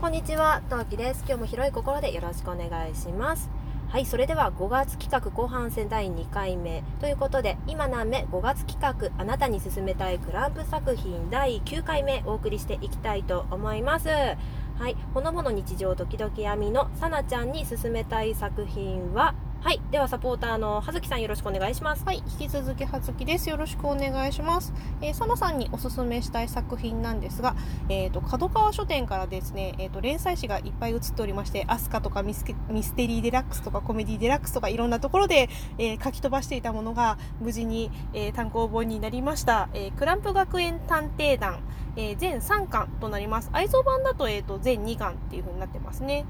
[0.00, 1.24] こんにちは、トウキです。
[1.26, 3.50] 今日も広い心でよろしくお願いします。
[3.90, 14.08] はい、それでは5月企画後半戦第2回目ということで、今何目？5月企画あなたに勧めたいクランプ作品第9回目お送りしていきたいと思います。
[14.08, 22.02] はい、ほのぼの日常時々闇のさなちゃんに勧めたい作品は、はい、ではサポーターの葉月さんよろしくお願いします。
[22.06, 23.50] はい、引き続きはずきです。
[23.50, 24.72] よろしくお願いします。
[25.02, 27.54] えー、サナさんにおすすめしたい作品なんですが、
[27.90, 39.68] えっ、と角川書店からですね、えっ、と連載誌がいっぱい写っておりまして、アスカとかミスケミステリーデラックスとかコメディデラックスとかいろんなところで、えー書き飛ばしていたものが無事に、えー単行本になりました。
[39.74, 41.60] えークランプ学園探偵団、
[41.96, 43.50] えー全3巻となります。
[43.52, 46.24] 愛蔵版だとえっ、と全2巻っていう風になってますね。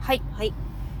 [0.00, 0.22] はい。
[0.32, 0.52] はい、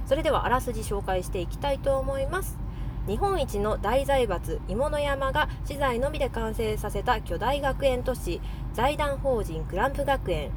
[0.06, 2.58] それではあらすじ紹介していきたいと思います。
[3.06, 8.40] 日本一の大財閥芋の山が資材のみで完成させた巨大学園都市
[8.72, 10.50] 財団法人クランプ学園。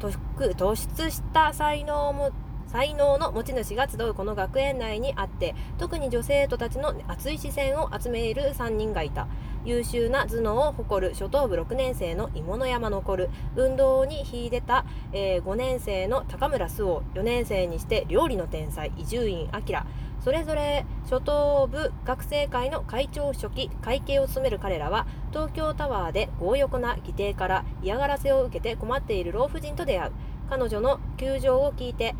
[0.00, 2.30] 突出した才能も
[2.74, 9.28] 才能の持ち主が集うこの学園内にあって特に女生徒たちの熱い視線を集める3人がいた。
[9.64, 13.30] 優秀な頭脳を誇る初等部6年生の芋の山残る。
[13.54, 19.80] 運動に秀でた、えー5年生の高村周央4年生にして料理の天才伊集院明。
[20.20, 30.12] それぞれ初等部学生会の会長初期会計を務める彼らは東京タワーで強欲な義弟から嫌がらせを受けて困っている老婦人と出会う。
[30.50, 32.14] 彼女の窮状を聞いて、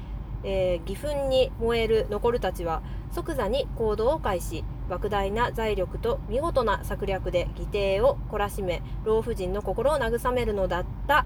[0.44, 4.64] えー義憤に燃える残るたちは即座に行動を開始。
[4.88, 11.24] 莫大な財力と見事な策略で義弟を懲らしめ老婦人の心を慰めるのだった。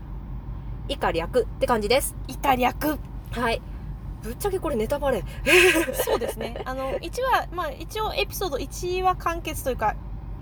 [0.89, 2.14] 以下略って感じです。
[2.28, 2.98] イタ略。
[3.33, 3.61] はい。
[4.22, 5.24] ぶっちゃけこれネタバレ。
[5.92, 6.61] そうですね。
[6.64, 9.94] あの、1話、まあ一応エピソード1話完結というか、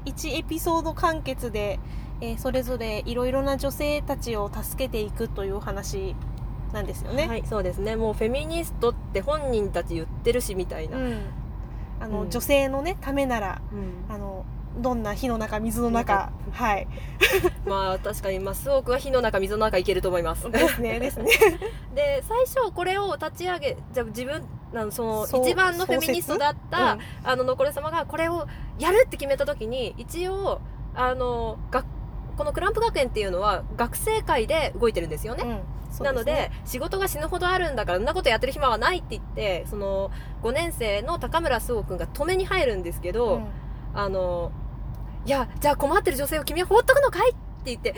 [0.05, 1.81] 1エピソード完結で、
[2.21, 6.15] えーそれぞれいろいろな女性たちを助けていくというお話
[6.77, 7.27] なんですよね。
[7.27, 11.21] はいそうですねもうフェミニストって本人たち言ってるしみたいな、うん。
[11.99, 14.45] あの、うん女性のね、ためなら、うんあの、
[14.79, 16.87] どんな火の中、水の中、はい。
[17.65, 21.31] まあ確かにまあスオークは火の中水の中いけると思いますですね、ですね。
[21.95, 24.43] で最初これを立ち上げじゃあ自分
[24.75, 28.47] あのその一番のフェミニストだった、うんあの残る様がこれを
[28.79, 30.61] やるって決めた時に一応
[30.95, 31.85] あのが
[32.37, 40.11] このクランプ学園っていうのは学生会で動いてるんですよね、うんそうなので仕事が死ぬほどあるんだからそんなことやってる暇はないって言ってその
[40.43, 43.47] 5年生の高村周央君が止めに入るんですけど、うん
[43.95, 44.53] あの
[45.25, 47.95] いやじゃあ困ってる女性を君は放っとくのかいって言って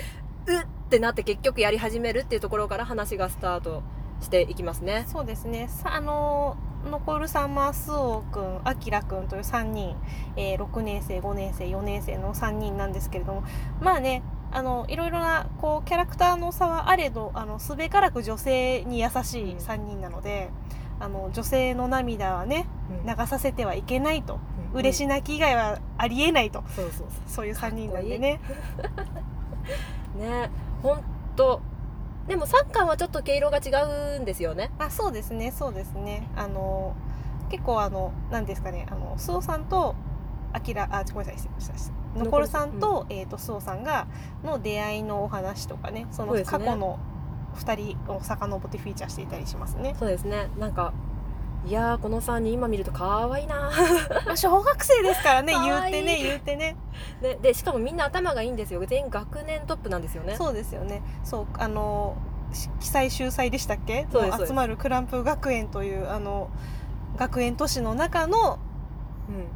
[0.47, 3.83] うっってなって結局やり始めるっていうところから話がスタート
[4.23, 5.05] していきますね。
[5.09, 5.69] そうですね。
[5.69, 6.57] さあの
[6.89, 9.97] 残るさんまスオくん、あきらくんという3人、
[10.37, 13.45] えー6年生、5年生、4年生の3人なんですけれども、
[13.81, 20.51] まあね、あのいろいろなこうキャラクターの差はあれど、あのすべからく女性に優しい3人なので、
[21.01, 22.67] あの女性の涙はね
[23.07, 24.39] 流させてはいけないと、
[24.73, 28.41] 嬉しい、泣き以外はありえないと、そうそうそそういう3人なんでね。
[30.17, 30.51] う ね
[30.83, 31.03] 本
[31.37, 31.61] 当
[32.29, 33.71] でも3巻はちょっと毛色が違
[34.17, 34.71] うんですよね。
[34.79, 36.29] あそうですねそうですね。
[36.37, 36.95] あの
[37.51, 39.95] 結構あの何ですかねあのスオさんと
[40.53, 41.93] あきらあごめんなさい失礼しました。
[42.25, 44.07] 残るさんと,、えー、とスオさんが
[44.45, 46.99] の出会いのお話とかねその過去の
[47.57, 50.49] 2人を遡ってフィーチャーしていたりしますね、そうですね。
[50.59, 50.93] なんか
[51.67, 53.71] いやーこの3人今見ると可愛いな。
[54.27, 55.93] ま あ、小学生ですからねか言わい。
[55.93, 56.77] いってね言ってね。
[57.21, 58.85] ででしかもみんな頭がいいんですよ。
[58.87, 60.37] 全員学年トップなんですよね。
[60.37, 61.03] そうですよね。
[61.25, 62.17] そうあの
[62.53, 64.07] し記載秀才でしたっけ？
[64.47, 66.49] 集まるクランプ学園というあの
[67.17, 68.59] 学園都市の中の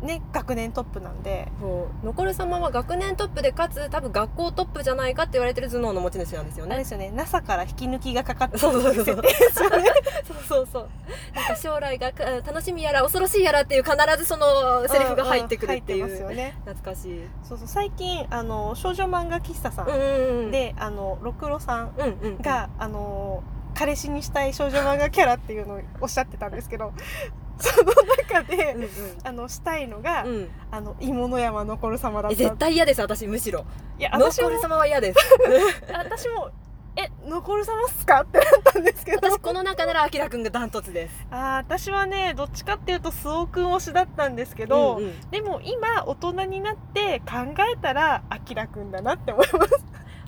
[0.01, 0.07] うん。
[0.07, 1.49] ね学年トップなんで。
[1.61, 2.07] そう。
[2.07, 6.77] 残る様は学年トップでかつ多分学校トップじゃないかって言われてる頭脳の持ち主なんですよね。
[6.77, 7.11] ですよね。
[7.15, 9.17] NASA から引き抜きがかかってるそうそうそうそう。
[9.17, 9.85] 設定ですよね
[10.27, 10.37] そう。
[10.49, 10.89] そうそう。
[11.35, 16.55] なんか将来がか楽しみやら恐ろしいやらっていう必ずそのセリフが入ってくるっていんん入ってうますよね。
[16.67, 17.21] 懐かしい。
[17.43, 17.69] そうそう。
[17.69, 20.51] 最近あの少女漫画喫茶さんうんうんうん。
[20.51, 23.43] で、あのろくろさんうんうんが、あの
[23.75, 26.93] 彼氏にしたい少女漫画キャラっていうのをおっしゃってたんですけど
[27.59, 28.91] その中で、うんうん。
[29.23, 30.49] あのしたいのが、うん。
[30.71, 32.35] あの芋の山残る様だった。
[32.35, 33.65] え絶対嫌です私むしろ。
[33.99, 35.19] いや私も残る様は嫌です。
[35.93, 36.51] 私も
[36.97, 39.31] え残る様っすかってなったんですけど。
[39.31, 41.27] 私この中ならあきらくんがダントツです。
[41.31, 45.31] あー私はねどっちかっていうと周防くん推しだったんですけど、うんうん。
[45.31, 49.85] でも今大人になって考えたらあきらくんだなって思います、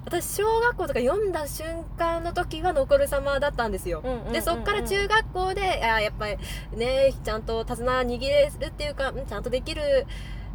[0.07, 4.03] 私小学校とか読んだ瞬間の時は残る様だったんですよ、
[4.33, 6.37] でそっから中学校であーやっぱり
[6.77, 10.07] ねちゃんと手綱握れるっていうかうんちゃんとできる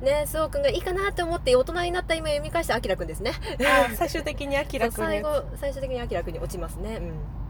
[0.02, 3.32] ねすおくんがいいかなって思って大人になった今読み返してあきらくんですね。
[3.60, 6.78] あ最終的にあきらくん最後最終的にあきらくんに落ちます。
[6.78, 7.00] ね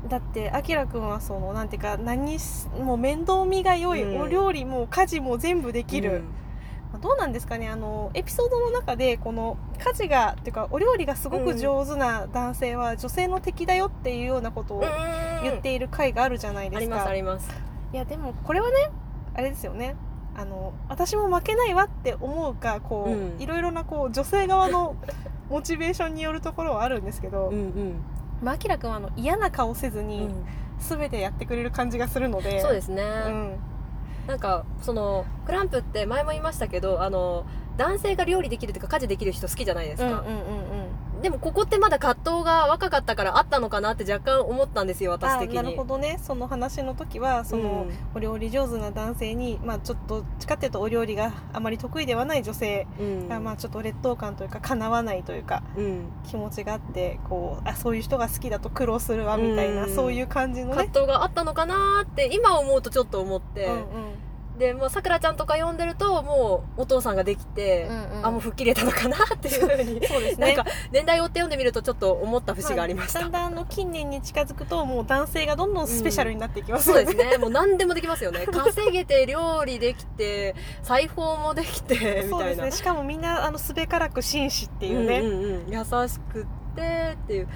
[0.04, 0.10] うん。
[0.10, 4.22] だってあきらくんはそのなんていうか何しもう面倒見が良い、うん。
[4.22, 6.18] お料理も家事も全部できる、うん。
[6.18, 6.49] まあ
[6.97, 14.83] どうなんですかねあのエピソードの中でこの家事がっていうかお料理がすごく上手な男性は女性の敵だよっていうようなことを
[15.44, 17.50] 言っている回があるじゃないですか、ありますあります。
[17.94, 18.75] いやでもこれはね
[19.36, 19.95] あれですよね。
[20.36, 23.41] あの私も負けないわって思うかこう、うん。
[23.41, 24.95] いろいろなこう女性側の
[25.50, 28.03] モチベーションによるところはあるんですけど、うんうん。
[28.41, 30.45] まあ、明らくんはあの嫌な顔せずうにん。
[30.80, 33.59] 全てやってくれる感じがするので、そうですね、うん、
[34.29, 37.47] なんかそのクランプって前も言いましたけどあの
[37.77, 40.39] 男性が料理できるというか家事できる人好きじゃないですか、うんうんうんうん。
[41.21, 45.60] でもここってまだ葛藤が若かったからあったのかなって若干思ったんですよ私的に。
[45.60, 46.19] あなるほどね。
[46.24, 53.27] その話の時はその、お料理上手な男性に、まあ、ちょっと近っていうとお料理があまり得意ではない女性うん。
[53.27, 56.06] が、まあ、ちょっと劣等感というかかなわないというかうん。
[56.25, 59.95] 気持ちがあってこうあそういう人が好きだと苦労するわみたいな、うん。
[59.95, 60.92] そういう感じの葛ね。
[60.94, 63.81] 藤があったのかなって今思うとちょっと思って、うんうん
[64.59, 68.25] でもうさくらちゃんとか呼んでるともうお父さんができて、うんうん。
[68.25, 70.06] あもう吹っ切れたのかなっていうふうに。
[70.06, 70.53] そうですね。
[70.53, 77.06] なんか年代を追って読んでみるとちょっと思った節がありました、だんだんあの近年に近づくともう男性がどんどんスペシャルになっていきますよね。
[77.06, 77.38] そうですね。
[77.38, 78.45] もう何でもできますよね。
[78.51, 82.65] 稼げて料理できて裁縫もできてみそうたいな。
[82.65, 82.77] ですね。
[82.79, 85.19] しかもみんなあのすべからく紳士っていうね。
[85.21, 86.45] うんうんうん、優しくっ
[86.75, 87.47] てっていう。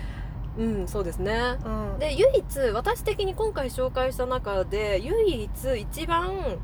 [0.56, 1.58] うんそうですね。
[1.66, 2.00] うん。
[2.00, 5.50] で唯一私的に今回紹介した中で唯一
[5.80, 6.60] 一番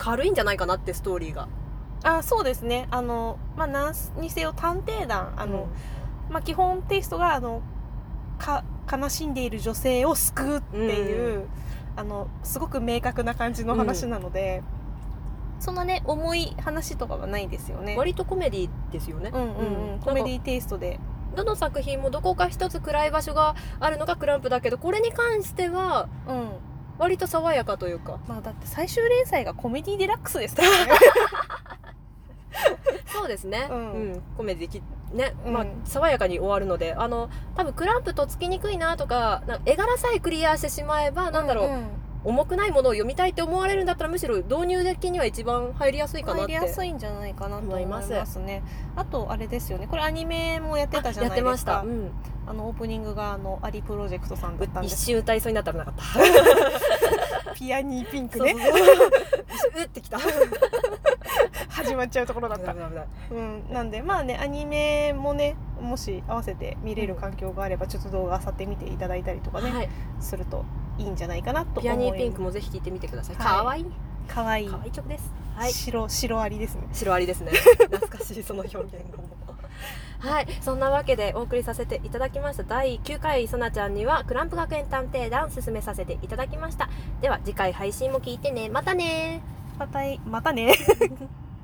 [0.00, 1.46] 軽いんじゃないかなってストーリーが。
[2.02, 2.88] あそうですね。
[2.90, 5.68] あの、まあ、何にせよ探偵団あの、
[6.30, 7.60] まあ、基本テイストがあの
[8.38, 11.46] か悲しんでいる女性を救うっていう、
[11.96, 14.62] あのすごく明確な感じの話なので、
[15.58, 17.96] そんなね重い話とかはないですよね。
[17.98, 19.30] 割とコメディですよね。
[19.34, 20.98] うんうんうん、コメディテイストで。
[21.36, 26.50] どの作品もどこか一つ暗い場所があるのがクランプだけどこれに関してはうん
[27.00, 28.18] 割と爽やかというか。
[28.28, 30.92] まあだって最終連載がコメディデラックスですからね。
[33.12, 34.12] そうですね、ううん。
[34.12, 34.82] んコメディき
[35.12, 35.52] ね、うん。
[35.52, 36.94] まあ、爽やかに終わるので。
[36.94, 41.88] あの多分クランプとっつきにくいなとか絵柄さえクリアしてしまえばなんだろう、ん
[42.22, 48.62] 重くないものを読みたいって思われるんだったらむしろ導入的には一番入りやすいかなって入りやすいんじゃないかなと思いますね。
[48.96, 49.86] あとあれですよね。
[49.86, 52.10] これアニメもやってたじゃやってました、ないですか
[52.46, 55.94] うん、あのオープニングがあのアリプロジェクトさんだったんです一瞬歌いそうになったらなかっ。
[57.44, 58.54] た ピアニーピンクね。
[58.54, 60.18] そう ってきた
[61.68, 62.72] 始まっちゃうところだった。
[62.72, 69.88] うん、なんでまあねアニメもねもし合わせて見れる環境があればちょっと動画あさって見ていただいたりとかね、はい、
[70.20, 70.64] すると
[71.00, 73.36] いいんじゃないかなと思いピアニーピンクもぜひ聴いてみてください。
[73.36, 73.86] はいかわいい。
[74.28, 75.32] かわいいかわいい曲です。
[75.56, 75.72] はい。
[75.72, 77.52] 白白アリですね白ありですね。
[77.90, 79.40] 懐かしいその表現語も。
[80.20, 86.90] はい、そんなわけでお送りさせていただきました第9回そなちゃんにはクランプ学園探偵団進めさせていただきました
[87.22, 89.40] では次回配信も聞いてねまたね
[89.78, 90.74] またいまたね